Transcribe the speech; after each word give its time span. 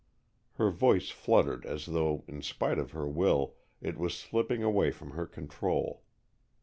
Her 0.55 0.71
voice 0.71 1.11
fluttered 1.11 1.63
as 1.63 1.85
though, 1.85 2.23
in 2.27 2.41
spite 2.41 2.79
of 2.79 2.89
her 2.89 3.07
will, 3.07 3.53
it 3.81 3.99
was 3.99 4.17
slipping 4.17 4.63
away 4.63 4.89
from 4.89 5.11
her 5.11 5.27
control. 5.27 6.01